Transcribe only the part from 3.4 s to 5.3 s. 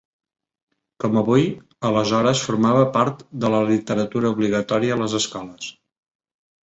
de la literatura obligatòria a les